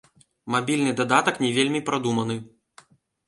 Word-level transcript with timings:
Мабільны 0.53 0.93
дадатак 1.01 1.35
не 1.45 1.51
вельмі 1.57 1.81
прадуманы. 1.89 2.39